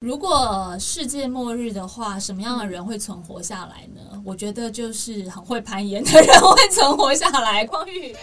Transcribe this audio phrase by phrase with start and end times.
[0.00, 4.00] 如果世界末日的话，什么样的人会存活下来呢？
[4.24, 7.66] 我觉得就是很会攀岩的人会存活下来。
[7.66, 8.16] 光玉。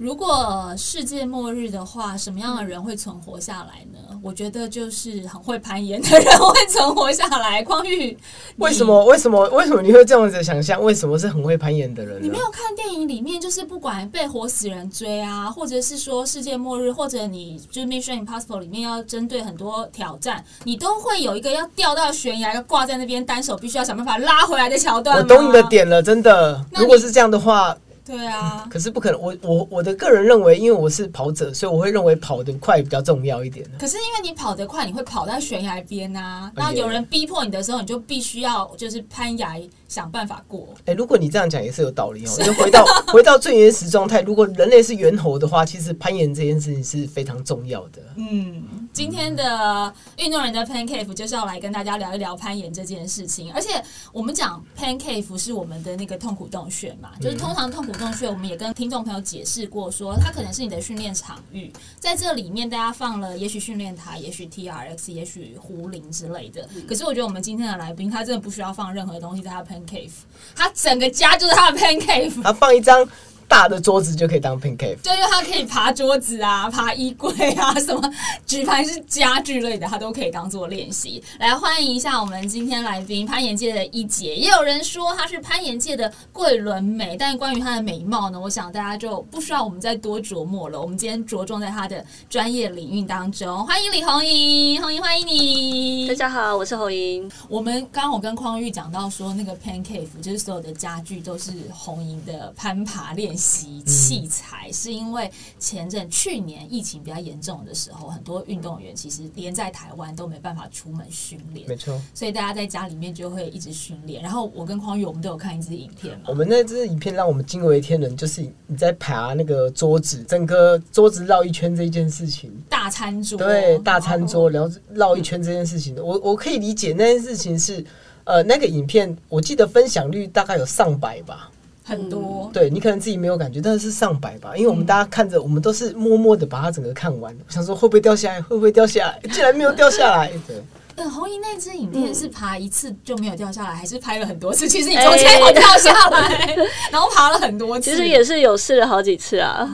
[0.00, 3.98] 如果世界末日的话，什么样的人会存活下来呢？
[4.22, 7.62] 我觉得就是很会攀岩的人会存活下来。
[7.62, 8.16] 匡玉，
[8.56, 9.04] 为什么？
[9.04, 9.46] 为什么？
[9.50, 10.82] 为什么你会这样子想象？
[10.82, 12.18] 为什么是很会攀岩的人？
[12.22, 25.18] 你没有看电影里面，就是不管被活死人追啊，或者是说世界末日，或者你就是 Mission Impossible 里面要针对很多挑战，你都会有一个要掉到悬崖，要挂在那边，单手必须要想办法拉回来的桥段。
[25.18, 26.64] 我懂你的点了，真的。
[26.72, 27.76] 如果是这样的话。
[28.10, 29.20] 对啊，可是不可能。
[29.20, 33.64] 我我我的个人认为，因为我是跑者，所以我会认为跑得快比较重要一点。
[33.78, 40.66] 可是因为你跑得快，你会跑到悬崖边啊，那有人逼迫你的时候，你就必须要就是攀崖想办法过。
[40.86, 42.30] 哎，如果你这样讲也是有道理哦。
[42.42, 48.02] 就回到回到最原始状态，如果人类是猿猴的话，其实攀岩这件事情是非常重要的。
[48.16, 53.52] 嗯，今天的运动人的 Pan Cave 就是要来跟大家聊一聊攀岩这件事情。
[53.52, 53.80] 而且
[54.12, 57.92] 我们讲 Pan Cave 是我们的那个痛苦洞穴嘛，就是通常痛苦。
[58.00, 66.66] 洞穴，我们也跟听众朋友解释过，说它可能是你的训练场域，在这里面大家放了，也许训练台，也许 T R X，也许壶铃之类的。
[66.88, 70.10] 可是我觉得我们今天的来宾，他真的不需要放任何东西在他 pan cave，
[70.56, 73.06] 他整个家就是他的 pan cave 他放一张。
[73.50, 78.00] 大的桌子就可以当 pin cave，就因为它可以爬桌子啊、爬衣柜啊，什么
[78.46, 81.20] 举牌是家具类的，它都可以当做练习。
[81.40, 84.36] 来欢迎一下我们今天来宾，攀岩界的一姐。
[84.36, 90.80] 也有人说她是攀岩界的桂纶镁，但关于她的美貌呢，我想大家就不需要我们再多琢磨了。
[90.80, 93.66] 我们今天着重在她的专业领域当中。
[93.66, 96.06] 欢迎李红莹，红莹欢迎你。
[96.06, 97.28] 大家好，我是红莹。
[97.48, 103.39] 我们刚刚我跟匡玉讲到说，那个 pan cave 就是所有的家具都是红莹的攀爬练习。
[103.40, 114.22] 习器材是因为前阵去年疫情比较严重的时候，很多运动员其实连在台湾都没办法出门训练，没错，所以大家在家里面就会一直训练。
[114.22, 123.38] 然后我跟匡宇我们都有看一支影片嘛，我们那支影片让我们惊为天人，就是你在爬那个桌子，整个桌子绕一圈这件事情，大餐桌。
[123.38, 127.82] 对大餐桌，然后绕一圈这件事情，我我可以理解那件事情是
[128.24, 131.50] 呃那个影片，我记得分享率大概有上百吧。
[131.90, 140.30] 很多，对你可能自己没有感觉，但是是上百吧，因为我们大家看着，我们都是默默的把它整个看完，想说会不会掉下来，会不会掉下来， 竟然没有掉下来。
[140.46, 140.56] 对，
[140.94, 144.68] 呃，红衣那支影片是爬一次就没有掉下来，还是拍了很多次？
[144.68, 146.56] 其实你中间有掉下来，
[146.92, 149.68] 然后爬了很多次，其实也是有试了好几次啊。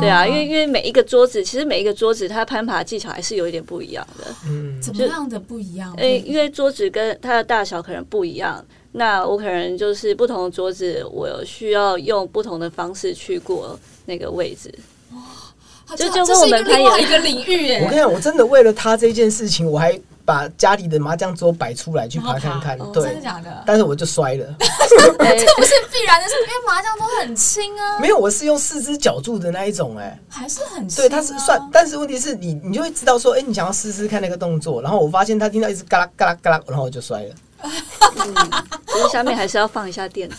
[0.00, 4.24] 对啊，因为因为每一个桌子，其实每一个桌子它攀爬技巧还是有一点不一样的。
[4.46, 5.92] 嗯，怎么样的不一样？
[5.96, 8.64] 诶，因为桌子跟它的大小可能不一样。
[8.92, 14.72] 那我可能就是不同的桌子，我需要用不同的方式去过那个位置。
[15.12, 17.82] 哇，就就跟我们攀岩一个领域耶！
[17.84, 22.78] 我跟你讲，我真的为了他这件事情，我还把家里的麻将桌摆出来去爬看看。
[22.92, 23.62] 对，真的假的？
[23.66, 24.46] 但是我就摔了。
[24.58, 27.98] 这不是必然的事，因为麻将桌很轻啊。
[28.00, 31.02] 没有，我是用四只脚住的那一种，哎，还是很轻。
[31.02, 37.34] 对，它是算，但是问题是你，你就会知道说，哎，你想要试试看那个动作，然后我发现他听到一直嘎啦嘎啦嘎啦，然后我就摔了。
[37.62, 40.36] 其 实下面还是要放一下垫子，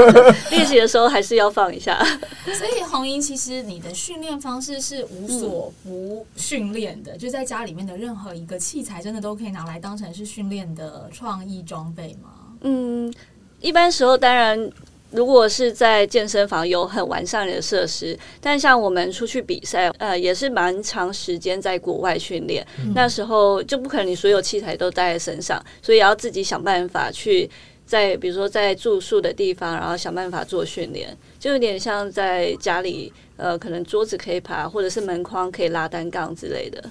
[0.50, 2.02] 练习的时候还是要放一下。
[2.44, 12.30] 所以红英，其实你的训练方式是无所不训练的，就在家里面的任何一个器材，真的都可以拿来当成是训练的创意装备吗？
[12.62, 13.12] 嗯，
[13.60, 14.70] 一般时候当然。
[15.14, 22.66] 如果是在健身房有很完善的设施，但像我们出去比赛，呃，也是蛮长时间在国外训练，
[22.96, 27.48] 那时候就不可能你所有器材都带在身上，所以要自己想办法去
[27.86, 36.82] 在，比如说在住宿的地方，然后想办法做训练，就有点像在家里，呃，可能桌子可以爬，或者是门框可以拉单杠之类的。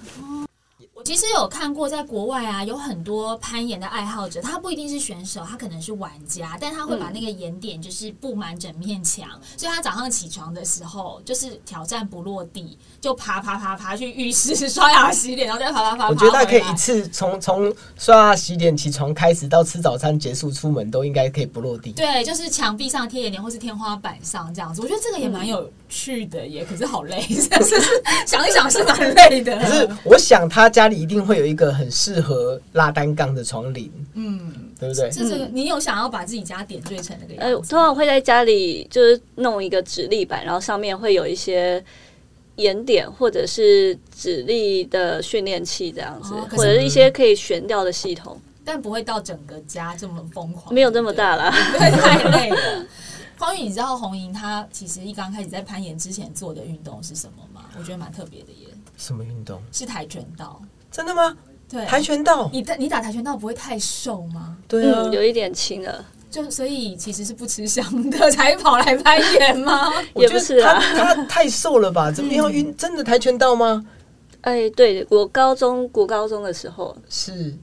[1.04, 9.28] 其实有看过，在国外啊，有很多攀岩的爱好者，他不一定是选手，他可能是玩家，但他会把那个岩点就是布满整面墙，
[9.58, 16.10] 所以他早上起床的时候就是挑战不落地，就爬爬爬爬去浴室刷牙洗脸，然后再爬爬爬。
[16.10, 21.92] 我觉得他可以一次从从刷牙洗脸起床开始到吃早餐结束出门都应该可以不落地。
[21.92, 27.42] 对，就是墙壁上贴岩点或是天花板上这样子，我觉得这个也蛮有趣的，也可是好累，是
[28.26, 29.58] 想一想是蛮累的。
[29.60, 31.02] 可是我想他家里。
[31.02, 35.10] 一定会有一个很适合拉单杠的床铃，嗯，对不对？
[35.10, 37.56] 这是你有想要把自己家点缀成那个样子？
[37.56, 41.84] 呃，通常会在家里就是弄一个直立板，然后上面会有一些
[42.56, 48.40] 岩点或者是指力的训练器这样子，或者是一些可以悬吊的系统。
[48.64, 51.52] 但不会到整个家这么疯狂，没有这么大啦。
[51.74, 52.86] 对，太累了。
[53.36, 57.66] 方宇，你知道红莹她其实一刚开始在攀岩之前做的运动是什么吗？
[57.78, 58.63] 我觉得蛮特别的耶，
[58.98, 59.62] 什么运动？
[59.72, 60.62] 是跆拳道。
[60.92, 61.36] 真的吗？
[61.70, 62.50] 对，跆拳道。
[62.54, 64.58] 你打你打跆拳道不会太瘦吗？
[64.68, 66.06] 对啊，有一点轻了。
[66.30, 69.92] 就所以其实是不吃香的才跑来攀岩吗？
[70.16, 72.10] 也不是啊，他太瘦了吧？
[72.14, 72.76] 怎么要晕？
[72.76, 73.86] 真的跆拳道吗？
[74.42, 77.56] 哎，对我高中国高中的时候是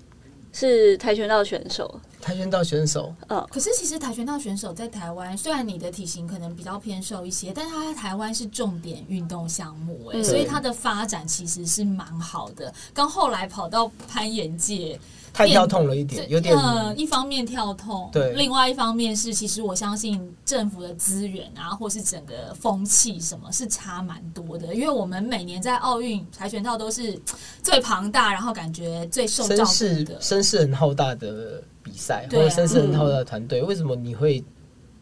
[0.52, 2.00] 是跆拳道选手。
[2.20, 12.72] 跆拳道选手，嗯，可是其实跆拳道选手在台湾，虽然你的体型可能比较偏瘦一些，但是他在台湾是重点运动项目，哎，所以他的发展其实是蛮好的。
[12.92, 14.98] 刚后来跑到攀岩界。
[15.32, 16.52] 太跳痛了一点，有点。
[16.58, 24.74] 呃，一方面跳痛，对；另外一方面是，其实我相信政府的资源啊，或是整个风气，什么是差蛮多的。
[24.74, 27.16] 因为我们每年在奥运跆拳道都是
[27.62, 33.62] 最庞大，然后感觉最受照顾的，声势很浩大的比赛，或者声势很好的团队。
[33.62, 34.42] 为什么你会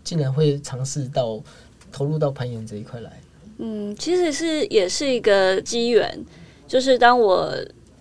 [0.03, 1.43] 竟然会尝试到
[1.93, 3.21] 投入到攀岩这一块来？
[3.59, 6.25] 嗯，其实是也是一个机缘，
[6.67, 7.55] 就是当我。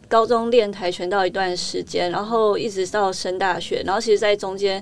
[0.09, 4.81] 高中练跆拳道一段时间，然后一直到升大学，然后其实，在中间，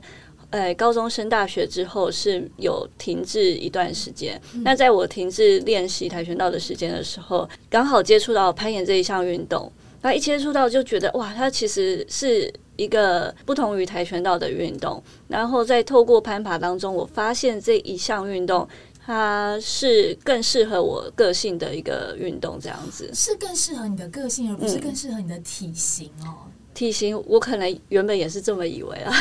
[0.51, 4.39] 呃，高中升大学之后是有停滞一段时间。
[4.63, 9.71] 那在我停滞练习跆拳道的时间的时候，刚好接触到攀岩这一项运动，
[10.05, 15.01] 那一接触到就觉得哇，它其实是一个不同于跆拳道的运动。
[15.27, 18.67] 然后在透过攀爬当中，我发现这一项运动。
[19.07, 26.49] 它是更适合我个性的一个运动，这样子是更适合你的个性，而不是更适合你的体型哦。
[26.73, 29.13] 体型我可能原本也是这么以为 啊，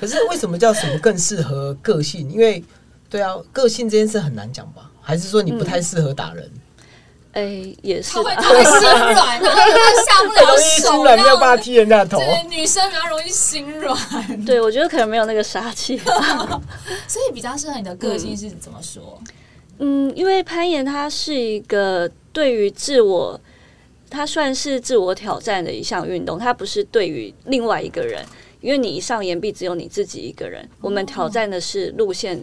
[0.00, 2.28] 可是为什么叫什么更适合个性？
[2.28, 2.62] 因为
[3.08, 4.90] 对啊，个性这件事很难讲吧？
[5.00, 6.50] 还是说你不太适合打人？
[7.32, 8.72] 哎，也是，他会他会心
[9.14, 12.18] 软，然后他下不了手，心软没有办法踢人家头。
[12.18, 14.44] 对，女生比较容易心软。
[14.44, 15.96] 对，我觉得可能没有那个杀气，
[17.08, 19.18] 所以比较适合你的个性是怎么说？
[19.78, 23.40] 嗯，因为攀岩它是一个对于自我，
[24.10, 28.22] 它算是自我挑战的一项运动，它不是对于另外一个人，
[28.60, 32.38] 因为你一上岩壁只有你自己一个人，我们挑战的是路线。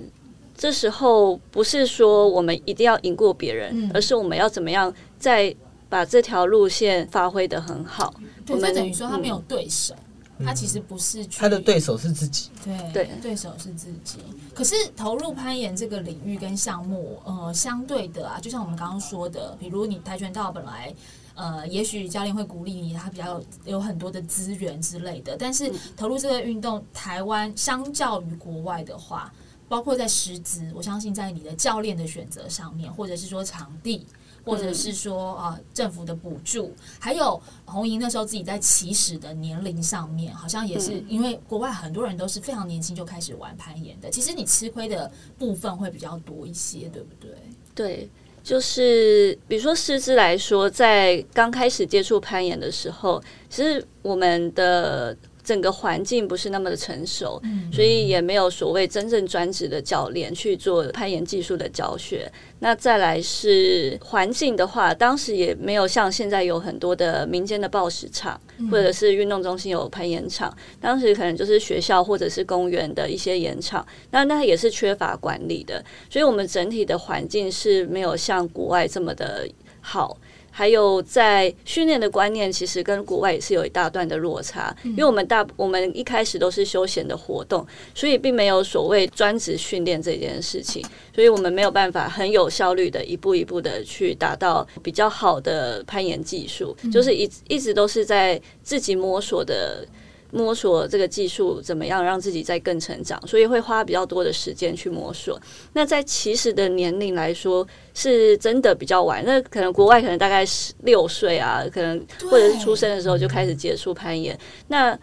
[0.59, 5.55] 这时候不是说我们一定要赢过别人，而是我们要怎么样再
[5.87, 8.13] 把这条路线发挥的很好。
[8.49, 9.95] 我们等于说他没有对手，
[10.43, 12.49] 他其实不是他的对手是自己。
[12.61, 14.17] 对对，对手是自己。
[14.53, 20.93] 可是投入攀岩这个领域跟项目，呃，相对的啊，就像我们刚刚说的，比如你跆拳道本来，
[21.35, 25.37] 呃，也许教练会鼓励你，他比较有很多的资源之类的。
[25.39, 29.31] 但是投入这个运动，台湾相较于国外的话。
[29.69, 34.05] 包括在师资，我相信在你的教练的选择上面，或者是说场地，
[34.43, 47.29] 或者是说啊政府的补助，还有红莹那时候自己在起始的年龄上面，好像也是因为国外很多人都是非常年轻就开始玩攀岩的，其实你吃亏的部分会比较多一些，对不对？
[47.75, 48.09] 对，
[48.43, 55.15] 就是比如说师资来说，在刚开始接触攀岩的时候，其实我们的。
[55.49, 57.41] 整个环境不是那么的成熟，
[57.73, 62.31] 所以也没有所谓真正专职的教练去做攀岩技术的教学。
[62.59, 70.55] 那再来是环境的话，当时也没有像现在有很多的民间的报时场，或者是运动中心有攀岩场。
[70.79, 79.49] 当时可能就是学校或者是公园的一些岩场，那那也是缺乏管理的，所以我们整体的环境是没有像国外这么的
[79.81, 80.15] 好。
[80.59, 84.75] 还有在训练的观念，其实跟国外也是有一大段的落差。
[84.83, 90.85] 因为我们大我们一开始都是休闲的活动，所以并没有所谓专职训练这件事情，
[91.15, 99.87] 所以我们没有办法很有效率的一步一步的去达到比较好的攀岩技术，就是一一直都是在自己摸索的。
[100.31, 105.39] 摸索这个技术怎么样让自己再更成长，所以会花比较多的时间去摸索。
[105.73, 109.23] 那在其实的年龄来说，是真的比较晚。
[109.25, 114.37] 那可能国外可能大概十六岁啊，可能或者是出生的时候就开始接触攀岩。
[114.67, 114.95] 那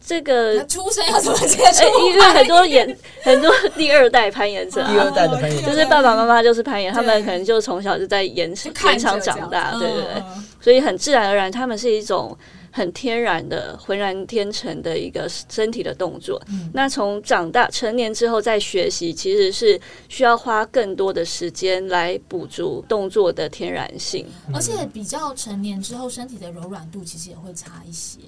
[0.00, 1.82] 这个出生要怎么接触？
[2.08, 8.54] 因为很多演很多第二代攀岩者，第二代的攀岩就是爸爸妈妈就是攀岩，他们可能就从小就在岩
[8.84, 10.22] 岩场长大，对对对，
[10.60, 12.38] 所以很自然而然，他们是一种。
[12.70, 16.40] 很天然的浑然天成的一个身体的动作，
[16.72, 28.18] 那从长大成年之后再学习，其实是需要花更多的时间来补足动作的天然性，而且比较成年之后，身体的柔软度其实也会差一些。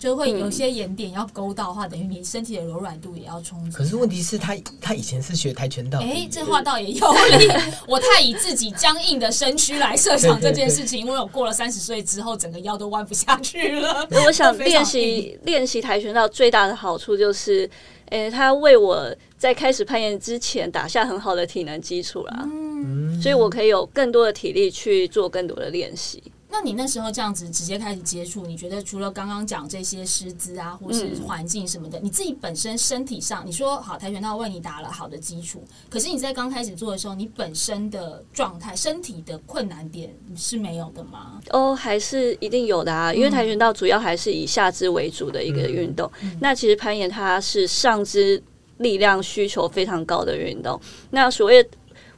[0.00, 3.76] 就会有些眼点要勾到的话，等于你身体的柔软度也要充足。
[3.76, 7.46] 可是问题是他他以前是学跆拳道的，哎，这话倒也有理。
[7.86, 14.08] 我太以自己僵硬的身躯来设想这件事情，因为我过了三十岁之后，整个腰都弯不下去了。
[14.24, 17.68] 我想练习练习跆拳道最大的好处就是，
[18.06, 26.22] 诶、他为我在开始攀岩之前打下很好的体能基础啦，嗯，所以我可以有更多的体力去做更多的练习。
[26.50, 41.40] 那你那时候这样子直接开始接触，你觉得除了刚刚讲这些师资啊，或是嗯环境什么的，你自己本身身体上，你说好跆拳道为你打了好的基础，可是你在刚开始做的时候，你本身的状态、身体的困难点是没有的吗？
[41.50, 46.10] 哦，还是一定有的啊，因为跆拳道主要还是以下肢为主的一个运动。
[46.40, 48.42] 那其实攀岩它是上肢
[48.78, 50.80] 力量需求非常高的运动。
[51.10, 51.62] 那所谓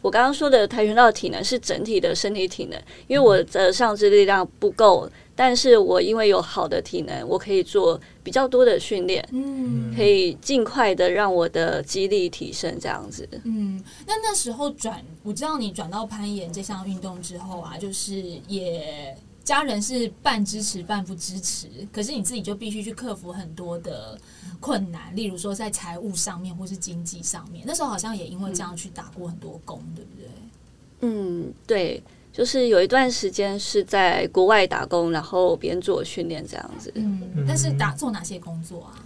[0.02, 13.28] 我刚刚说的跆拳道体能是整体的身体体能，因为我的上肢力量不够，但是我因为有好的体能，我可以做比较多的训练，嗯可以尽快的让我的肌力提升，这样子。
[13.44, 24.18] 嗯，那那时候转，我知道你转到攀岩这项运动之后啊，就是也家人是半支持半不支持，可是你自己就必须去克服很多的
[24.60, 27.64] 困难，例如说在财务上面或是经济上面。
[27.66, 30.28] 那时候好像也因为这样去打过很多工，对不对？
[31.00, 32.00] 嗯，对，
[32.32, 36.92] 就是有一段时间是在国外打工，然后边做训练这样子。
[36.94, 39.04] 嗯，但是打做哪些工作啊？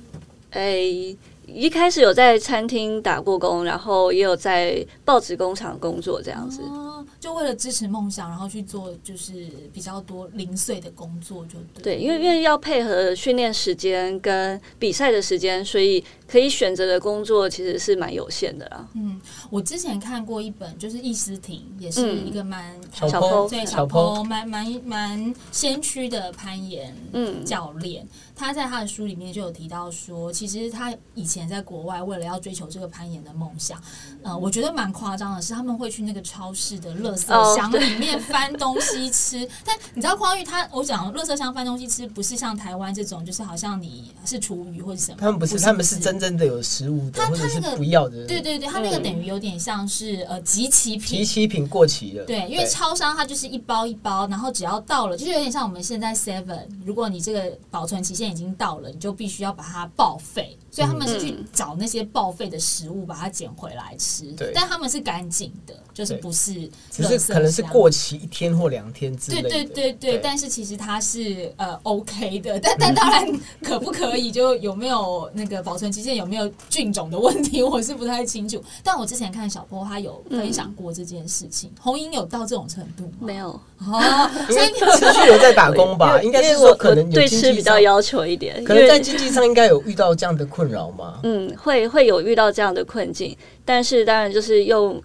[0.50, 1.16] 诶、
[1.46, 6.60] 一开始有在餐厅打过工，然后也有在报纸工厂工作这样子。
[6.62, 9.32] 哦，就为了支持梦想，然后去做就是
[9.72, 11.96] 比较多零碎的工作，就对。
[11.96, 18.88] 对，因为因为要配合训练时间跟比赛的时间，所以可以选择的工作其实是蛮有限的啦。
[18.94, 28.06] 嗯，我之前看过一本，就是易思婷，也是嗯一个蛮小小坡对小小坡坡蛮蛮蛮先驱的攀岩嗯教练。
[28.34, 33.80] 他在他的书里面就有提到说，其实他以前在国外为了要追求这个攀岩的梦想，
[34.22, 39.48] 呃，我觉得蛮夸张的是，他们会去那个超市的垃圾哦对箱里面翻东西吃。
[39.64, 51.18] 但你知道匡玉他，我讲垃圾箱翻东西吃，不是像台湾这种，就是好像你是厨余或者什么，他们不是，他们是真正的有食物的，他或者是他那个不要的，对对对，它那个嗯等于有点像是呃集齐品。
[51.18, 51.24] 集。
[51.24, 64.26] 齐品过期了，对，因为超商它就是一包一包，然后只要到了，就是有点像我们现在 Seven，如果你这个保存期限已经到了，你就必须要把它报废，所以他们是去嗯找那些报废的食物，把它捡回来吃。
[64.32, 64.52] 对。
[64.54, 73.26] 但他们是干净的，就是不是只是可能是过期一天或两天之类对的，对对对，但是其实它是呃 OK 的，但但当然
[73.62, 78.62] 可不可以就有没有那个保存期限有没有菌种的问题，我是不太清楚。
[78.84, 83.12] 但我之前看小波他有分享过这件事情，红英有到这种程度吗？
[83.20, 91.20] 没有，哦，所以你持续 有在打工吧，应该是说可能对经济上，吃比较要求一点，可能在经济上应该有遇到这样的困扰吗。
[91.22, 95.02] 嗯，会会有遇到这样的困境，但是当然就是用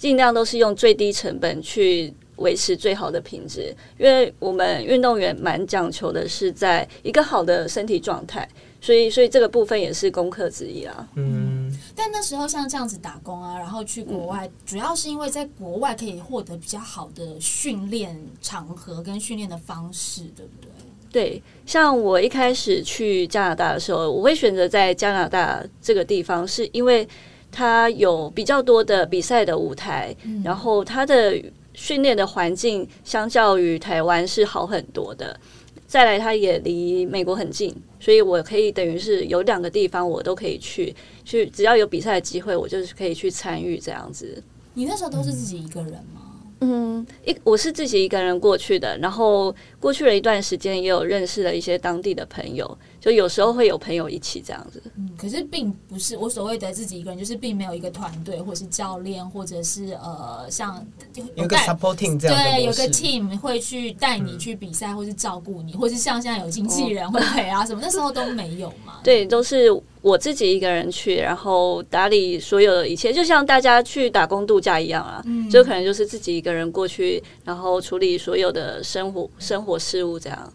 [0.00, 8.48] 尽量都是用最低成本去维持最好的品质，因为我们运动员蛮讲求的是在一个好的身体状态，
[8.80, 11.06] 所以所以这个部分也是功课之一啦。
[11.14, 20.70] 嗯，但那时候像这样子打工啊，然后去国外，嗯主要是因为在国外可以获得比较好的训练场合跟训练的方式，对不对？
[21.12, 27.06] 对，像我一开始去加拿大的时候，我会选择在加拿大这个地方，是因为
[27.50, 31.38] 它有比较多的比赛的舞台，然后它的
[31.74, 35.38] 训练的环境相较于台湾是好很多的。
[35.86, 44.42] 再来，它也离美国很近，所以我可以等于是有两个地方我都可以去，去只要有比赛的机会，我就是可以去参与这样子。
[44.72, 46.31] 你那时候都是自己一个人吗？
[46.64, 54.80] 嗯，一我是自己一个人过去的，然后过去了一段时间，也有认识了一些当地的朋友，就有时候会有朋友一起这样子。
[54.96, 60.86] 嗯，可是并不是我所谓的自己一个人，就是并没有一个团队，或是教练，或者是呃，像
[61.34, 69.00] 有一个 supporting 这样对，有个 team 会去带你去比赛，或是照顾你，或是像现在有经纪人会陪啊什么，那时候都没有嘛。
[69.02, 69.68] 对，都是
[70.00, 80.52] 我自己一个人去，然后打理所有的一切，就像大家去打工度假一样啊，嗯就可能就是自己一个人过去，然后处理所有的生活生活事务这样。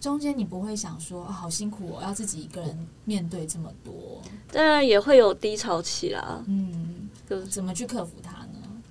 [0.00, 4.20] 中间你不会想说啊，好辛苦哦，要自己一个人面对这么多，
[4.52, 8.82] 当然也会有低潮期啦，嗯，就怎么去克服它呢？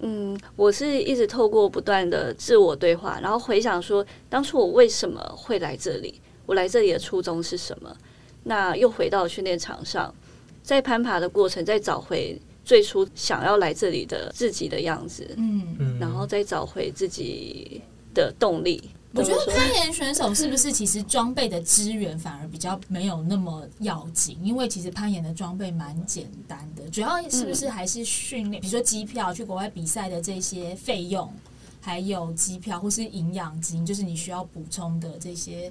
[0.00, 6.20] 嗯，我是一直透过不断的自我对话，然后回想说，当初我为什么会来这里？
[6.46, 7.96] 我来这里的初衷是什么？
[8.42, 10.14] 那又回到训练场上，
[10.62, 17.80] 在攀爬的过程，再找回最初想要来这里的自己的样子，嗯，嗯然后再找回自己
[18.12, 18.90] 的动力。
[19.14, 24.36] 我觉得攀岩选手是不是其实装备的资源反而比较没有那么要紧？
[24.42, 31.32] 因为其实攀岩的装备蛮简单的，主要是不是还是训练，比如说机票去国外比赛的这些费用，
[31.80, 35.70] 还有机票或是营养金，就是你需要补充的这些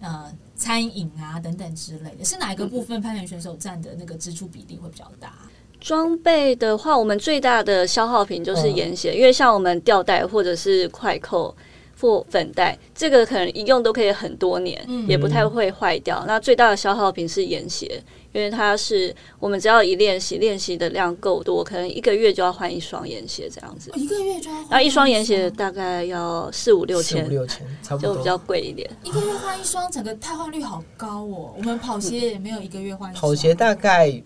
[0.00, 5.32] 呃餐饮啊等等之类的，是哪一个部分攀岩选手占的那个支出比例会比较大？
[5.80, 11.54] 装备的话，我们最大的消耗品就是嗯盐鞋，因为像我们吊带或者是快扣
[12.00, 16.24] 或粉袋，这个可能一用都可以很多年，嗯也不太会坏掉。
[16.26, 23.90] 那最大的消耗品是盐鞋，因为它是我们只要一练习，练习的量够多，可能一个月就要换一双盐鞋这样子。
[23.94, 28.90] 一个月就要换然后一双盐鞋大概要四五六千四五，六千，差不多就比较贵一点。
[29.02, 31.54] 一个月换一双，整个汰换率好高哦。
[31.56, 34.22] 我们跑鞋也没有一个月换一双，跑鞋大概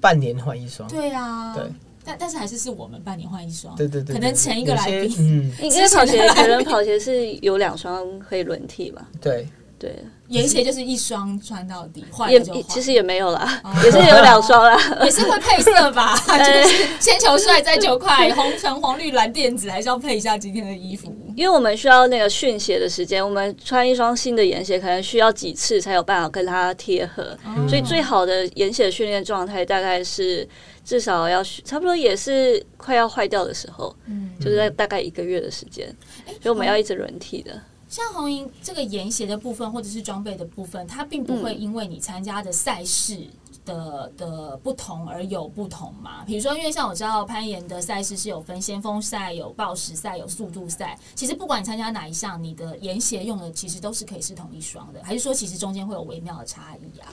[0.00, 0.88] 半年换一双。
[0.88, 1.64] 对啊，对，
[2.08, 5.14] 但但是还是是我们半年换一双，对对对，可能前一个有来宾。
[5.18, 9.46] 嗯，因为跑鞋可能跑鞋是有两双可以轮替吧，对，
[9.78, 12.40] 对，盐鞋就是一双穿到底，换也。
[12.62, 13.70] 其实也没有啦，哦。
[13.84, 14.78] 也是有两双啦。
[15.04, 21.14] 也是会配色吧， 就是先求帅再求快，红橙黄绿蓝靛紫，还是要配一下今天的衣服。
[21.36, 27.68] 因为我们需要那个训鞋的时间，我们穿一双新的岩鞋可能需要几次才有办法跟它贴合，哦。
[27.68, 30.46] 所以最好的岩鞋训练状态大概是
[30.88, 35.86] 至少要差不多也是快要坏掉的时候，嗯，就是在大概一个月的时间，
[36.24, 37.60] 所以我们要一直轮替的。
[37.90, 43.18] 像红银这个盐鞋的部分或者是装备的部分，它并不会因为你参加的赛事
[43.66, 46.24] 的的不同而有不同嘛？
[46.24, 50.98] 比如说，因为像我知道攀岩的赛事是有分先锋赛、有报时赛、有速度赛。
[51.14, 57.12] 其实不管你参加哪一项，你的盐鞋用的其实都是可以是同一双的，还是说其实中间会有微妙的差异啊？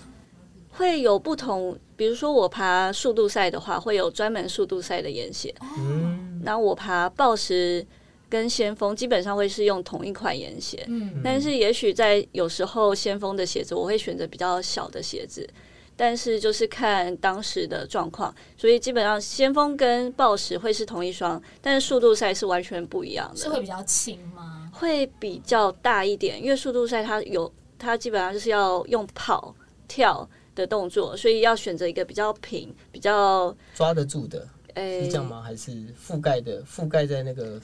[0.78, 7.86] 会有不同，比如说我爬速度赛的话，会有专门速度赛的岩鞋，嗯，然后我爬暴时
[8.30, 11.22] 跟先锋基本上会是用同一款岩鞋，嗯。
[11.24, 15.50] 但是也许在有时候先锋的鞋子，我会选择比较小的鞋子，
[15.96, 24.70] 但是就是看当时的状况，所以基本上先锋跟暴时会是同一双，但是速度赛是完全不一样的，是会比较轻吗？
[24.74, 29.56] 会比较大一点，因为速度赛它有它基本上就是要用跑
[29.88, 35.42] 跳的动作，所以要选择一个比较平、比较抓得住的，哎、是这样吗？
[35.42, 37.60] 还是覆盖的覆盖在那个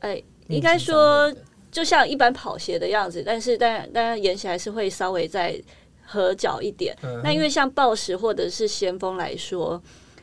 [0.00, 1.32] 诶、面积应该说
[1.70, 5.60] 就像一般跑鞋的样子，但是当然当然沿起来是会稍微再
[6.04, 6.96] 合脚一点。
[7.02, 9.80] 嗯那因为像暴食或者是先锋来说，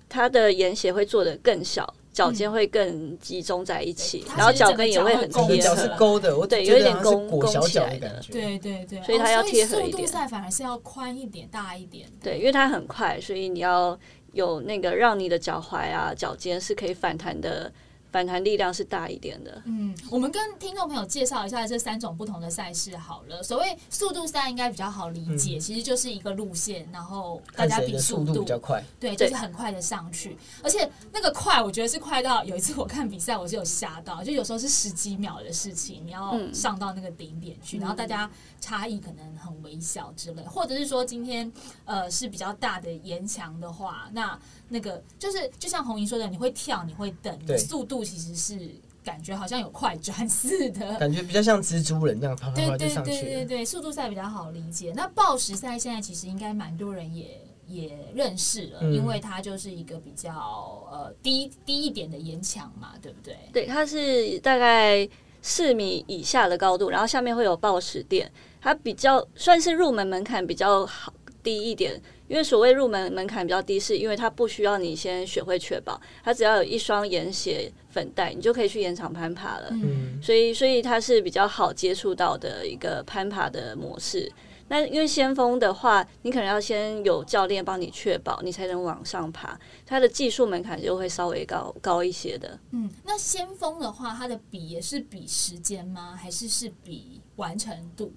[0.10, 5.96] 它的沿鞋会做的更小，脚尖会更集中在一起，它然后脚跟也会很贴脚是合。
[5.98, 8.34] 勾的，我对有一点好像是弓裹小脚弓起来的的感觉。
[8.34, 12.08] 对对对，所以它要贴合一点赛反而是要宽一点、大一点。
[12.24, 13.96] 对，因为它很快，所以你要
[14.32, 17.72] 有那个让你的脚踝啊、脚尖是可以反弹的，
[18.12, 19.62] 反弹力量是大一点的。
[19.66, 23.44] 嗯，我们跟听众朋友介绍一下这三种不同的赛事好了。
[23.44, 41.52] 所谓速度赛应该比较好理解，其实就是一个路线，然后大家比速度比较快，对，就是很快的上去，而且那个快，我觉得是快到有一次我看比赛，我是有吓到，就有时候是十几秒的事情，你要嗯上到那个顶点去，然后大家差异可能很微小之类，或者是说今天
[41.86, 44.40] 呃是比较大的岩墙的话，那
[44.70, 48.70] 那个就是就像红莹说的，你会跳，你会等，你的速度其实是
[49.04, 50.96] 感觉好像有快转似的。
[50.98, 53.22] 感觉比较像蜘蛛人那样啪啪啪就对对对上去了。
[53.22, 54.94] 对对，速度赛比较好理解。
[54.96, 63.38] 那报时赛现在其实应该蛮多人也也认识了，嗯因为它就是一个比较呃低低一点的岩墙嘛，对不对？
[63.52, 65.08] 对，它是大概
[65.42, 68.32] 四米以下的高度，然后下面会有报时垫，
[68.62, 72.02] 它比较算是入门门槛比较好低一点。
[72.28, 79.70] 因为所谓入门门槛比较低，是因为它不需要你先学会确保，它只要有一双岩鞋粉带，你就可以去岩场攀爬了。
[79.72, 84.32] 嗯，所以，所以它是比较好接触到的一个攀爬的模式。
[84.70, 92.60] 那因为先锋的话，你可能要先有教练帮你确保，你才能往上爬，它的技术门槛就会稍微高高一些的。
[92.72, 96.20] 嗯，那先锋的话，它的比也是比时间吗？
[96.22, 98.12] 还是是比完成度？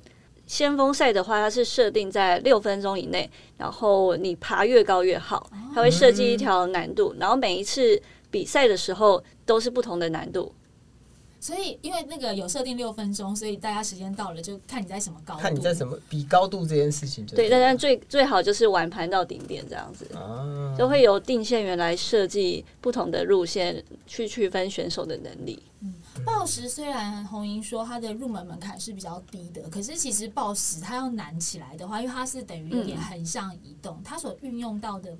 [0.50, 10.52] 先锋赛的话，它是设定在六分钟以内，然后你爬越高越好，它会设计一条难度，然后每一次比赛的时候都是不同的难度。
[11.38, 20.04] 所以因为那个有设定六分钟，所以大家时间到了就看你在什么高度，看你在什么比高度这件事情就对，了但但最最好就是玩盘到顶点这样子。
[20.16, 25.62] 啊，就会由定线员来设计不同的路线，去区分选手的能力。
[26.24, 35.16] 报时虽然红莹说它的入门门槛是比较低的，可是其实暴食它要难起来的话，因为它是等于有点嗯横向移动，它所运用到的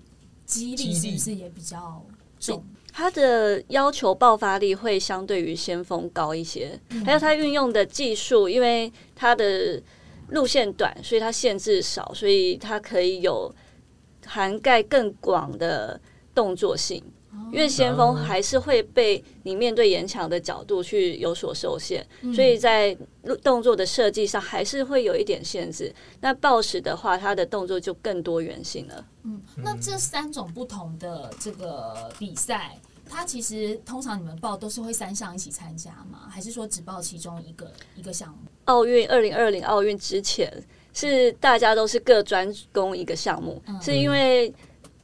[0.46, 2.04] 肌力肌力是不是也比较
[2.38, 2.64] 重？
[2.92, 9.80] 它的要求爆发力会相对于先锋高一些，还有它运用的技术，因为它的
[10.28, 13.54] 路线短，所以它限制少，所以它可以有
[14.26, 16.00] 涵盖更广的
[16.34, 17.02] 动作性。
[17.52, 22.96] 因为先锋还是会被你面对岩墙的角度去有所受限，所以在
[23.42, 25.92] 动作的设计上还是会有一点限制。
[26.20, 29.04] 那暴食的话，它的动作就更多元性了。
[29.24, 36.28] 嗯，那这三种不同的这个比赛，它其实通常你们报都是会三项一起参加吗？
[36.30, 38.38] 还是说只报其中一个一个项目？
[38.66, 40.52] 奥运二零二零奥运之前
[40.92, 44.52] 是大家都是各专攻一个项目，是因为。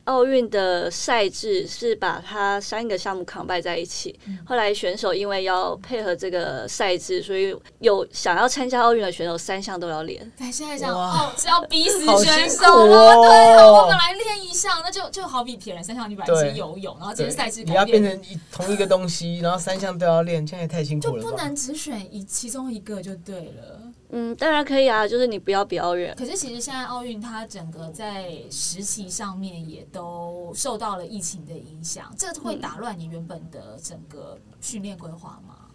[0.06, 4.18] 奥运的赛制是把它三个项目扛败在一起。
[4.44, 10.32] 后来选手因为要配合这个赛制，所以有想要参加奥运的选手三项都要练。
[10.38, 13.14] 但，现在讲哦是要逼死选手了。
[13.14, 21.22] 对，我们来练一项，那就就好比铁人三项，你本来是游泳，然后这个赛制你要变成一同一个东西，然后三项都要练，这样也太辛苦了。
[21.22, 23.82] 就不能只选一其中一个就对了。
[24.10, 26.14] 嗯，当然可以啊，就是你不要比奥运。
[26.14, 35.70] 可是其实现在奥运它整个在时期上面也都受到了疫情的影响，这会打乱你原本的整个训练规划吗？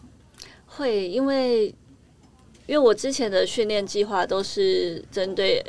[0.68, 1.66] 会，因为
[2.68, 5.64] 因为我之前的训练计划都是针对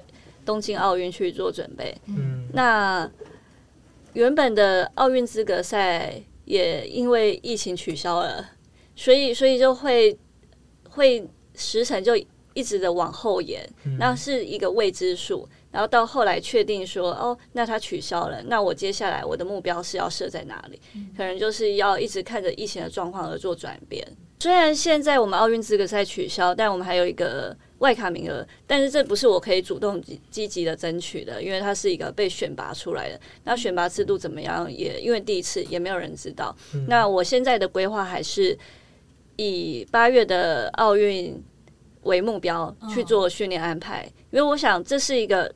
[0.44, 1.96] 东京奥运去做准备。
[2.06, 3.10] 嗯，那
[4.12, 8.50] 原本的奥运资格赛也因为疫情取消了，
[8.94, 10.18] 所以所以就会
[10.90, 12.14] 会时程就。
[12.54, 13.66] 一直的往后延，
[13.98, 15.48] 那是一个未知数。
[15.72, 20.78] 然后到后来确定说，哦，那它取消了，那我接下来我的目标是要设在哪里？
[21.16, 24.06] 可能就是要一直看着疫情的状况而做转变。
[24.40, 33.18] 虽然现在我们奥运资格赛取消，但我们还有一个外卡名额，但是这不是我可以主动积极的争取的，因为它是一个被选拔出来的。
[33.44, 34.70] 那选拔制度怎么样？
[34.70, 36.54] 也因为第一次也没有人知道。
[36.86, 38.58] 那我现在的规划还是
[39.36, 41.42] 以八月的奥运。
[42.02, 45.48] 为目标去做训练安排，因为我想这是一个，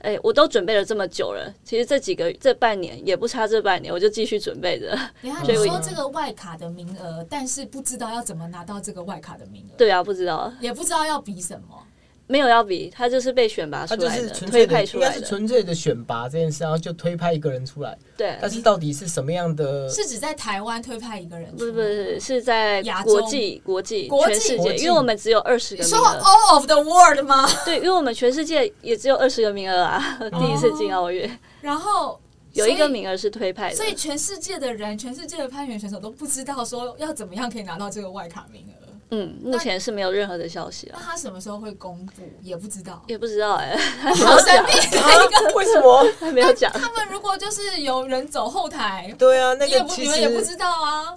[0.00, 4.98] 哎，我都准备了这么久了，其实这几个这半年也不差这半年，我就继续准备着。
[5.22, 9.76] 你看，你说这个外卡的名额，但是不知道要怎么拿到这个外卡的名额。
[9.78, 11.86] 对啊，不知道，也不知道要比什么。
[12.26, 17.96] 没有要比，他就是被选拔出来的，推派出来的，应该是纯粹的选拔这件事，然后就推派一个人出来。
[18.16, 19.88] 对，但是到底是什么样的？
[19.90, 21.54] 是指在台湾推派一个人？
[21.54, 25.98] 不是不是，是在国际国际全世界，因为我们只有二十个名额。
[25.98, 27.46] 说 all of the world 吗？
[27.66, 31.30] 对，因为我们全世界也只有二十个名额啊，第一次进奥运。
[31.60, 32.18] 然后
[32.52, 38.83] 有一个名额是推派的，所以全世界的人，全世界的攀岩选手都不知道说要怎么样可以拿到这个外卡名额。
[39.14, 40.96] 嗯，目前是没有任何的消息了。
[40.98, 42.22] 那他什么时候会公布？
[42.40, 46.72] 也不知道，也不知道哎， 好神秘的一个，为什么还没有讲？
[46.72, 51.14] 他们如果就是有人走后台，对啊，那个你们也不知道啊。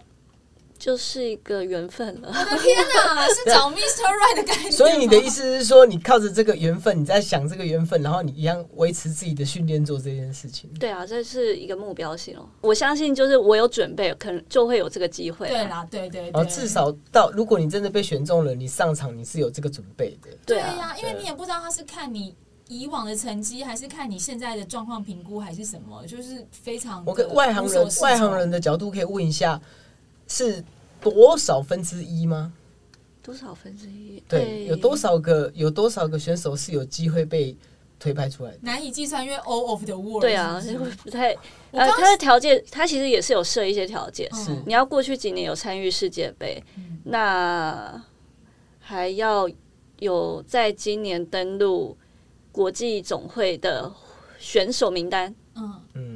[0.77, 2.29] 就是一个缘分了。
[2.29, 4.03] 我的天哪，是找 Mr.
[4.03, 4.71] Right 的感觉。
[4.71, 10.69] 所以你的意思是说，你靠着这个缘分，你在想这个缘分，然后你一样维持自己的训练做这件事情。
[10.79, 12.47] 对啊，这是一个目标性哦。
[12.61, 15.47] 我相信，就是我有准备，可能就会有这个机会。
[15.47, 16.29] 对啦，对对。
[16.31, 20.29] 然后至少到，如果你真的被选中了，你上场你是有这个准备的。
[20.45, 22.35] 对呀，因为你也不知道他是看你
[22.67, 27.03] 以往的成绩，还是看你现在的状况评估，还是什么，就是非常。
[27.05, 29.59] 我跟外行人外行人的角度可以问一下，
[30.27, 30.63] 是。
[30.99, 32.51] 多少分之一吗？
[33.21, 34.21] 多少分之一？
[34.27, 37.55] 对，有多少个有多少个选手是有机会被
[37.99, 38.57] 推派出来的？
[38.61, 40.21] 难以计算，因为 all of the world。
[40.21, 40.61] 对啊，
[41.03, 41.33] 不太
[41.71, 46.61] 呃，他的条件，他其实也是有设一些条件，是你要过去几年有参与世界杯，
[47.05, 48.03] 那
[48.79, 49.47] 还要
[49.99, 51.95] 有在今年登陆
[52.51, 53.93] 国际总会的
[54.39, 55.33] 选手名单。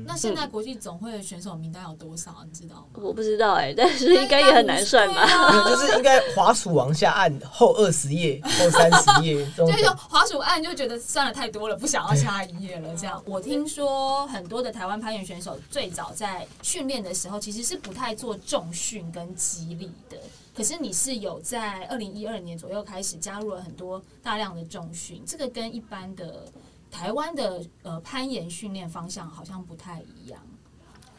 [0.05, 2.43] 那现在国际总会的选手名单有多少？
[2.45, 2.85] 你知道吗？
[2.95, 5.69] 我不知道哎，但是应该也很难算吧？
[5.69, 12.95] 就是应该滑鼠往下按后二十页、后三十页，就是滑鼠按就觉得算了太多了，不想要下一页了。
[12.95, 20.17] 这样，我听说很多的台湾攀岩选手最早在训练的时候其实是不太做重训跟激励的，
[20.55, 26.45] 可是你是有在二零一二年左右开始加入了很多大量的重训，这个跟一般的。
[26.91, 30.39] 台湾的呃攀岩训练方向好像不太一样。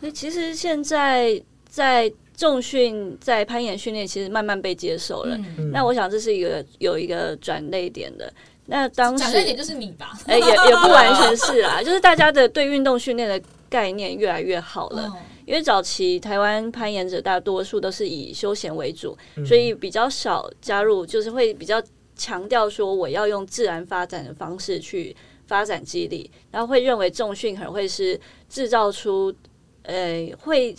[0.01, 5.37] 那其实现在在重训在攀岩训练其实慢慢被接受了。
[5.73, 8.33] 那我想这是一个有一个转类点的。
[8.67, 10.13] 那当时转类点就是你吧？
[10.27, 15.11] 哎，也也不完全是啦， 就是大家的对运动训练的概念越来越好了。
[15.45, 21.83] 因为早期台湾攀岩者大多数都是以休闲为主，所以比较少加入，就是会比较
[22.17, 25.15] 强调说我要用自然发展的方式去。
[25.47, 29.35] 发展激励，然后会认为重训可能会是制造出，
[29.83, 30.75] 呃，会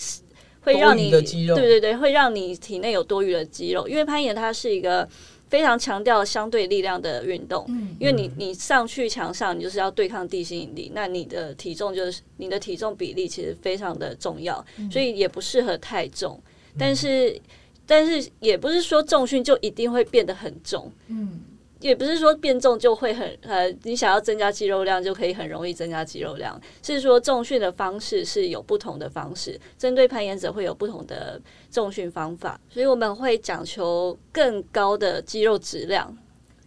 [0.61, 5.07] 会让你对对对，会让你体内有多余的肌肉，因为攀岩它是一个
[5.49, 7.65] 非常强调相对力量的运动。
[7.67, 7.95] 嗯。
[7.99, 16.41] 因为你你上去墙上，你就是要对抗地心引力，那你的体重就是你的体重比例其实非常的重要，所以也不适合太重。
[16.79, 17.39] 但是
[17.85, 21.41] 但是也不是说重训就一定会变得很重，嗯
[21.83, 36.17] 也不是说变重就会很呃，你想要增加肌肉量就可以很容易增加肌肉量，是说重训的方式是有不同的方式，针对攀岩者会有不同的重训方法，所以我们会讲求更高的肌肉质量。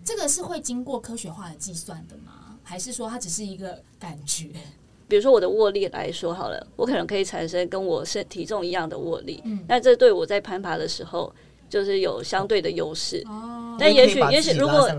[0.04, 2.58] 这个是会经过科学化的计算的吗？
[2.62, 4.50] 还是说它只是一个感觉？
[5.08, 11.32] 比如说我的握力来说好了，我可能可以产生跟我身体重一样的握力，嗯那这对我在攀爬的时候
[11.68, 13.22] 就是有相对的优势。
[13.26, 14.90] 哦，但也许也许如果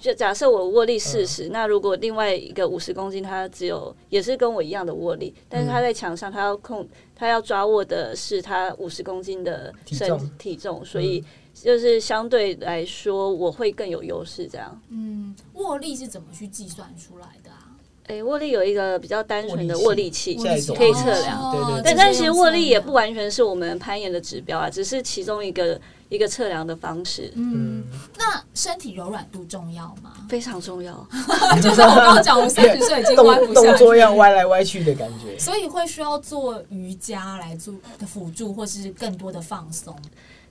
[0.00, 1.00] 就假设我握力嗯。
[1.00, 14.46] 四十、那如果另外一个五十公斤，他只有也是跟我一样的握力，但是他在墙上，他要控，他要抓握的是他五十公斤的身体重所以就是相对来说我会更有优势。
[14.46, 17.68] 这样，嗯，握力是怎么去计算出来的啊？
[18.06, 21.38] 诶、握力有一个比较单纯的握握力器，可以测量。
[21.38, 21.82] 哦对对对。
[21.84, 25.78] 但但其实握力也不完全是我们攀岩的指标啊，只是其中一个
[26.10, 27.82] 一个测量的方式，嗯，
[28.18, 30.12] 那身体柔软度重要吗？
[30.28, 30.94] 非常重要。
[31.62, 35.38] 就是我刚刚讲，我三十岁已经弯动不下去，动作要歪来歪去的感觉。
[35.38, 37.72] 所以会需要做瑜伽来做
[38.06, 39.96] 辅助，或是更多的放松。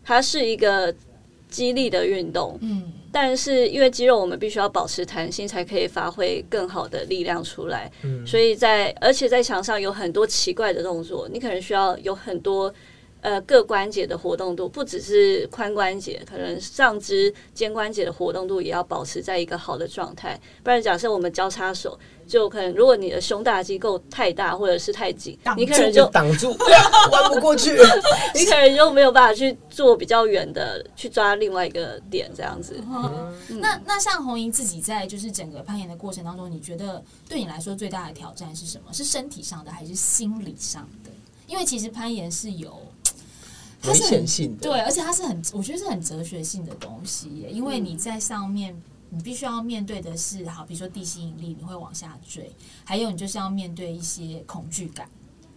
[0.04, 0.92] 它是一个
[1.50, 7.92] 激励的运动，嗯但是因为肌肉我们必须要保持弹性，才可以发挥更好的力量出来。
[8.04, 12.74] 嗯，所以在而且在墙上有很多奇怪的动作，你可能需要有很多
[13.22, 20.40] 呃各关节的活动度，不只是髋关节，可能上肢肩关节的活动度也要保持在一个好的状态。
[20.64, 26.56] 不然假设我们交叉手，就可能如果你的胸大肌够太大或者是太紧，你可能就就挡住，
[27.12, 27.78] 弯不过去。
[28.36, 32.82] 你可能就没有办法去做比较远的去抓另外一个点这样子。
[33.48, 38.94] 那那像红莹自己在就是整个攀岩的过程当中，你觉得对你来说最大的挑战是什么？
[38.94, 41.10] 是身体上的还是心理上的？
[41.48, 42.99] 因为其实攀岩是有它
[43.84, 48.76] 危是很险性的，对，而且它是很，我觉得是很哲学性的东西耶，因为你在上面，
[49.10, 52.52] 你必须要面对的是，好，比如说地心引力，你会往下坠，
[52.84, 55.10] 还有你就是要面对一些恐惧感，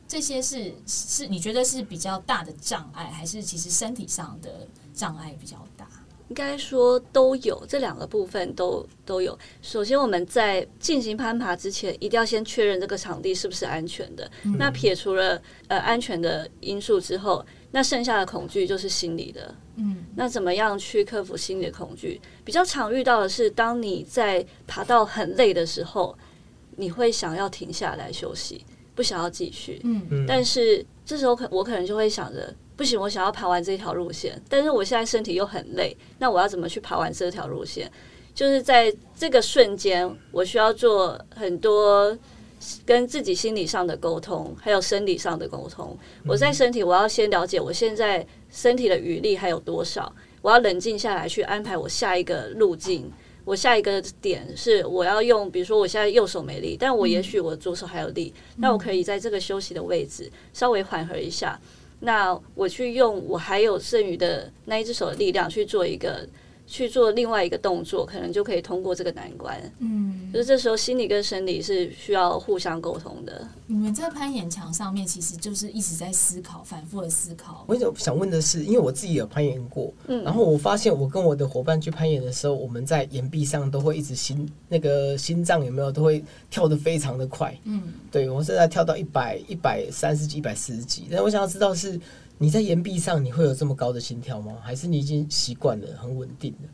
[0.06, 5.87] 这些是是你觉得是比较大的障碍，还是其实身体上的障碍比较大？
[6.28, 9.38] 应该说都有，这两个部分都都有。
[9.61, 14.30] 首先，我们在进行攀爬之前，一定要先确认这个场地是不是安全的。
[14.56, 19.52] 那撇除了呃安全的因素之后，那剩下的恐惧就是心理的。
[19.76, 22.20] 嗯那怎么样去克服心理的恐惧？
[22.44, 26.16] 比较常遇到的是，当你在爬到很累的时候，
[26.76, 29.80] 你会想要停下来休息，不想要继续。
[29.85, 37.90] 嗯嗯但是这时候可我可能就会想着，不行，我想要爬完这条路线，但是我现在身体又很累，那我要怎么去爬完这条路线？
[38.35, 42.16] 就是在这个瞬间，我需要做很多
[42.85, 45.96] 跟自己心理上的沟通，还有生理上的沟通。
[46.27, 53.11] 我在身体，我要先了解我现在身体的余力还有多少，我要冷静下来去安排我下一个路径。
[53.44, 61.59] 我下一个点是我要用，比如说我现在右手没力，但我也许我左手还有力，那我可以在这个休息的位置稍微缓和一下。
[61.98, 66.25] 那我去用我还有剩余的那一只手的力量去做一个
[66.72, 69.61] 去做另外一个动作，可能就可以通过这个难关。
[69.80, 73.46] 嗯，就是这时候心理跟生理是需要互相沟通的。
[73.66, 77.62] 你们在攀岩墙上面，其实就是一直在思考，反复的思考。
[77.68, 92.00] 我想想问的是，因为我自己有攀岩过，嗯然后我发现我跟我的伙伴去攀岩的时候，我们在岩壁上都会一直心那个心脏有没有都会跳得非常的快，嗯，对我现在跳到一百一百三十几、一百四十几，但我想要知道是
[92.42, 94.57] 你在岩壁上你会有这么高的心跳吗？
[94.61, 96.68] 还是你已经习惯了，很稳定了？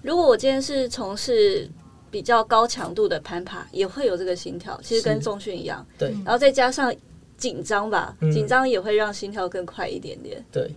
[0.00, 1.70] 如果我今天是从事
[2.10, 5.86] 比较高强度的攀爬，也会有这个心跳，其实跟是重训一样。
[5.98, 6.90] 对然后再加上
[7.36, 10.42] 紧张吧，嗯紧张也会让心跳更快一点点。
[10.50, 10.72] 对。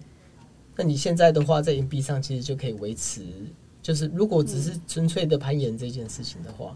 [0.76, 3.22] 那你现在的话，在岩壁上其实就可以维持，
[3.82, 6.76] 就是如果只是纯粹的攀岩这件事情的话，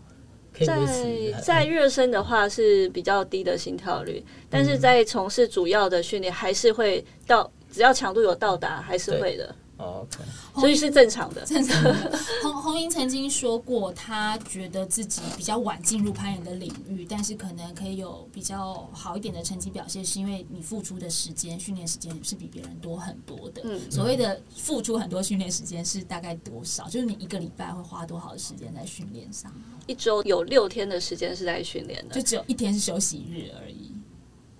[0.53, 10.23] 可以维持在热身的话是比较低的心跳率，但是在从事主要的训练还是会到，只要强度有到达，还是会的，哦 OK，
[10.59, 11.45] 所以是正常的。
[11.45, 12.19] 正常的。
[12.41, 23.61] 红红英曾经说过，她觉得自己比较晚进入攀岩的领域，但是可能可以有比较好一点的成绩表现，是因为你付出的时间、训练时间是比别人多很多的。
[23.63, 26.89] 嗯所谓的付出很多训练时间是大概多少？
[26.89, 29.51] 就是你一个礼拜会花多少的时间在训练上？
[29.85, 33.91] 一周有六天的时间是在训练的就，只有一天是休息日而已。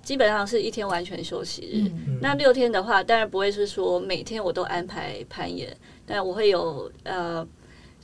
[0.08, 1.82] 基本上是一天完全休息日。
[1.90, 2.18] 嗯。
[2.22, 7.46] 那六天的话，当然不会是说每天我都安排攀岩，但我会有呃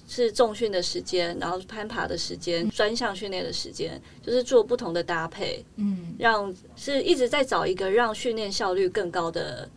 [0.06, 9.70] 是重训的时间，然后攀爬的时间，专项训练的时间，就是做不同的搭配，嗯，让是一直在找一个让训练效率更高的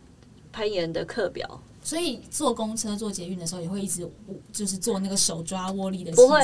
[0.51, 1.63] 攀岩的课表。
[1.81, 4.05] 所以坐公车、坐捷运的时候，也会一直
[4.51, 6.41] 就是做那个手抓握力的不会。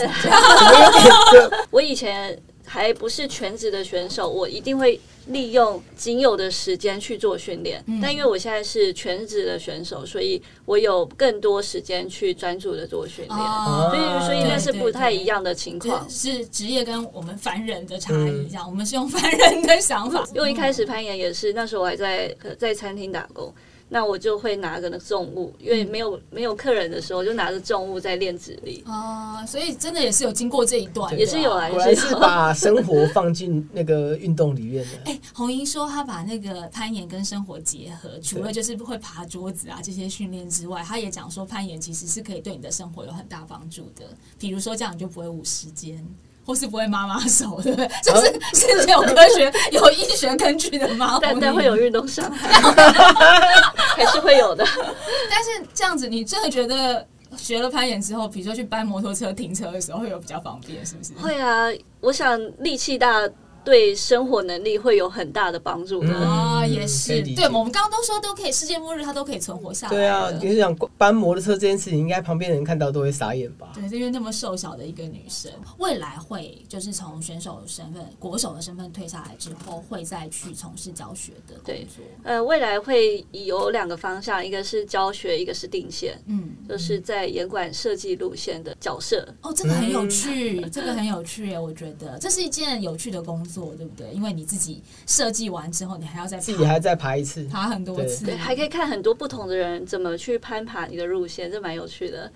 [1.70, 7.84] 我以前还不是全职的选手，我一定会利用仅有的时间去做训练。
[8.02, 13.38] 但因为我现在是全职的选手，所以我有更多时间去专注的做训练。
[13.38, 16.10] 哦所以，所以那是不太一样的情况。
[16.10, 20.26] 是职业跟我们凡人的差异，这样、我们是用 凡人的想法。
[20.34, 23.54] 因为一开始攀岩也是，那时候我还在呃在餐厅打工，
[23.94, 28.84] 那我就会拿个那重物，因为没有没有客人的时候，就拿着重物在练指力。
[28.88, 35.12] 哦、所以真的也是有经过这一段也是有啊果然是把生活放进那个运动里面的。
[35.12, 44.08] 哎，红英说他把那个攀岩跟生活结合，除了就是会爬桌子啊这些训练之外，他也讲说攀岩其实是可以对你的生活有很大帮助的。
[44.40, 46.04] 比如说这样你就不会误时间。
[46.46, 47.90] 或是不会妈妈手，对不对？
[48.04, 51.20] 这是是有科学、有医学根据的吗？
[51.22, 52.50] 但但会有运动伤害，
[53.96, 54.66] 还是会有的。
[55.30, 57.06] 但是这样子，你真的觉得
[57.38, 61.14] 学了攀岩之后，比如说去搬摩托车停车的时候，会有比较方便，是不是？
[61.14, 61.68] 会啊，
[62.02, 63.22] 我想力气大
[63.64, 66.08] 对生活能力会有很大的帮助的。
[66.08, 69.94] 嗯哦，也是，对，我们刚刚都说都可以，世界末日它都可以存活下来。
[69.94, 73.72] 对啊，你是想搬摩托车这件事情，应该旁边人看到都会傻眼吧？
[73.74, 82.04] 对，因为那么瘦小的一个女生，未来会就是从选手的身份、国手的身份退下来之后，会再去从事教学的工作。
[82.24, 89.28] 呃，未来会有两个方向，一个是教学，一个是定线，嗯，就是在严管设计路线的角色。
[89.42, 94.12] 哦，这个很有趣，这个很有趣耶，我觉得这是一件有趣的工作，对不对？
[94.12, 102.32] 因为你自己设计完之后，你还要再自己还要再爬一次，爬很多次，对，还可以看很多不同的人怎么去攀爬你的路线，这蛮有趣的。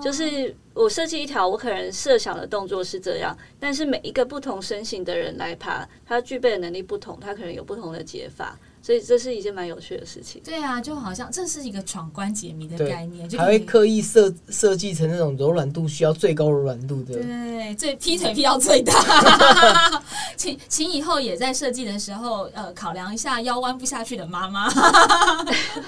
[0.00, 8.56] 就是我设计一条，我可能设想的动作是这样，但是每一个不同身形的人来爬，他具备的能力不同，他可能有不同的解法，
[8.88, 10.40] 所以这是一件蛮有趣的事情。
[10.42, 17.12] 对啊，就好像这是一个闯关解谜的概念，就还会刻意设设计成那种柔软度需要最高柔软度的。
[17.16, 18.94] 对，最劈腿劈到最大，
[20.38, 24.72] 请请以后也在设计的时候，呃，考量一下腰弯不下去的妈妈，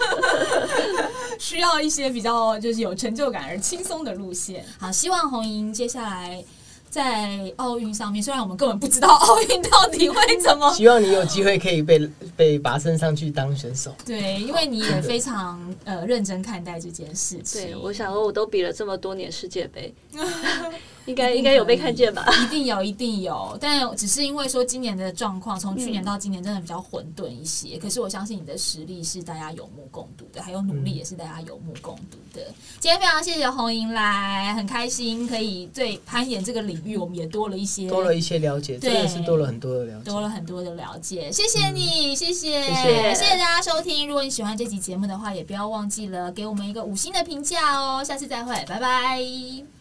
[1.41, 4.63] 需要一些比较就是有成就感而轻松的路线。
[4.79, 6.45] 好，希望红莹接下来。
[6.90, 13.94] 在奥运上面，虽然我们根本不知道奥运到底会怎么 希望你有机会可以被被拔升上去当选手。
[14.05, 17.62] 对，因为你也非常呃认真看待这件事情。
[17.62, 19.94] 对，我想说我都比了这么多年世界杯，
[21.07, 22.25] 应该应该有被看见吧？
[22.43, 27.79] 一定有，一定有，但只是因为说今年的状况，从去年到今年真的比较混沌一些。
[27.79, 32.43] 可是我相信你的实力是大家有目共睹的，还有努力也是大家有目共睹的。
[32.79, 40.05] 今天非常谢谢红莹来，很开心可以对攀岩这个领域，我们也多了一些，多了一些了解，对真的是多了很多的了解。
[40.05, 44.07] 多了很多的了解，谢谢你，谢谢，谢谢大家收听。
[44.07, 48.05] 如果你喜欢这集节目的话，也不要忘记了给我们一个五星的评价哦。
[48.05, 49.80] 下次再会，拜拜。